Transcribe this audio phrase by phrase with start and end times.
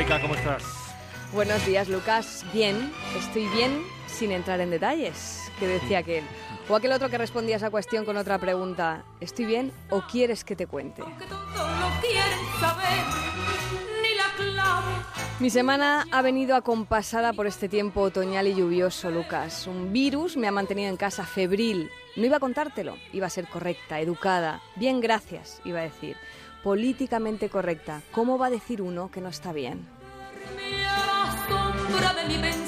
[0.00, 0.62] Mónica, ¿cómo estás?
[1.30, 2.46] Buenos días, Lucas.
[2.54, 6.24] Bien, estoy bien sin entrar en detalles, que decía aquel.
[6.70, 9.04] O aquel otro que respondía a esa cuestión con otra pregunta.
[9.20, 11.02] ¿Estoy bien o quieres que te cuente?
[15.38, 19.66] Mi semana ha venido acompasada por este tiempo otoñal y lluvioso, Lucas.
[19.66, 21.90] Un virus me ha mantenido en casa febril.
[22.16, 24.62] No iba a contártelo, iba a ser correcta, educada.
[24.76, 26.16] Bien, gracias, iba a decir.
[26.62, 28.02] Políticamente correcta.
[28.12, 29.86] ¿Cómo va a decir uno que no está bien?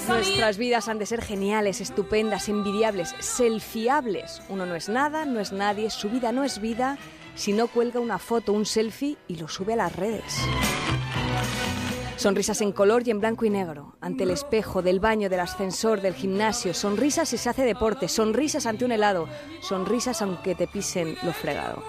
[0.08, 4.42] Nuestras vidas han de ser geniales, estupendas, envidiables, selfiables.
[4.48, 6.98] Uno no es nada, no es nadie, su vida no es vida
[7.34, 10.38] si no cuelga una foto, un selfie y lo sube a las redes.
[12.16, 16.00] Sonrisas en color y en blanco y negro, ante el espejo, del baño, del ascensor,
[16.00, 19.28] del gimnasio, sonrisas si se hace deporte, sonrisas ante un helado,
[19.60, 21.82] sonrisas aunque te pisen lo fregado.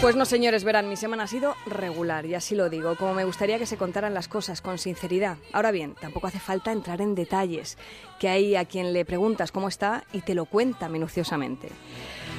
[0.00, 3.24] Pues no, señores, verán, mi semana ha sido regular, y así lo digo, como me
[3.24, 5.38] gustaría que se contaran las cosas con sinceridad.
[5.52, 7.78] Ahora bien, tampoco hace falta entrar en detalles,
[8.18, 11.70] que hay a quien le preguntas cómo está y te lo cuenta minuciosamente.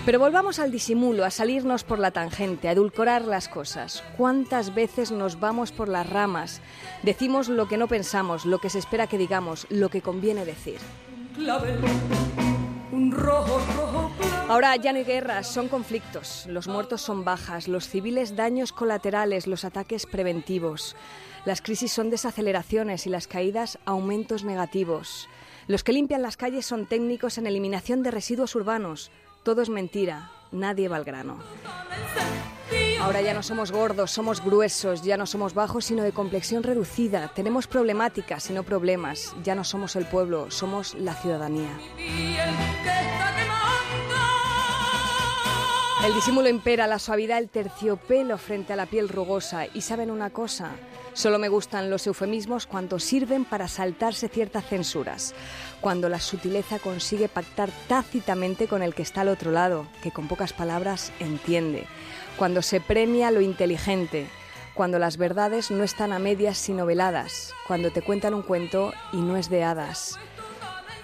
[0.06, 4.04] Pero volvamos al disimulo, a salirnos por la tangente, a edulcorar las cosas.
[4.16, 6.62] ¿Cuántas veces nos vamos por las ramas?
[7.02, 10.78] Decimos lo que no pensamos, lo que se espera que digamos, lo que conviene decir.
[14.48, 16.46] Ahora ya no hay guerras, son conflictos.
[16.48, 20.96] Los muertos son bajas, los civiles daños colaterales, los ataques preventivos.
[21.46, 25.28] Las crisis son desaceleraciones y las caídas aumentos negativos.
[25.68, 29.10] Los que limpian las calles son técnicos en eliminación de residuos urbanos.
[29.42, 31.40] Todo es mentira, nadie va al grano.
[33.02, 37.32] Ahora ya no somos gordos, somos gruesos, ya no somos bajos, sino de complexión reducida.
[37.34, 39.36] Tenemos problemáticas y no problemas.
[39.44, 41.70] Ya no somos el pueblo, somos la ciudadanía.
[46.06, 49.66] El disimulo impera, la suavidad, el terciopelo frente a la piel rugosa.
[49.74, 50.70] Y saben una cosa,
[51.14, 55.34] solo me gustan los eufemismos cuando sirven para saltarse ciertas censuras,
[55.82, 60.28] cuando la sutileza consigue pactar tácitamente con el que está al otro lado, que con
[60.28, 61.88] pocas palabras entiende,
[62.38, 64.28] cuando se premia lo inteligente,
[64.76, 69.18] cuando las verdades no están a medias sino veladas, cuando te cuentan un cuento y
[69.18, 70.20] no es de hadas.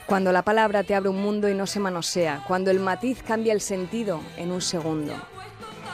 [0.05, 3.53] Cuando la palabra te abre un mundo y no se manosea, cuando el matiz cambia
[3.53, 5.13] el sentido en un segundo.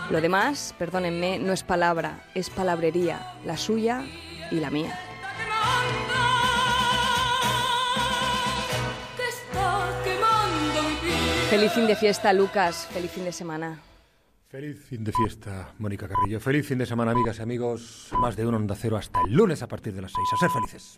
[0.10, 4.04] Lo demás, perdónenme, no es palabra, es palabrería, la suya
[4.52, 4.98] y la mía.
[11.50, 12.88] Feliz fin de fiesta, Lucas.
[12.92, 13.80] Feliz fin de semana.
[14.50, 16.40] Feliz fin de fiesta, Mónica Carrillo.
[16.40, 18.10] Feliz fin de semana, amigas y amigos.
[18.20, 20.28] Más de un Onda Cero hasta el lunes a partir de las seis.
[20.34, 20.96] A ser felices.